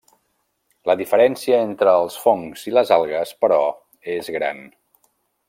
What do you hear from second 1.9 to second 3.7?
els fongs i les algues, però,